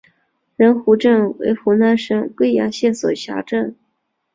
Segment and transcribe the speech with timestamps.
[0.55, 3.75] 仁义镇为湖南省桂阳县所辖镇。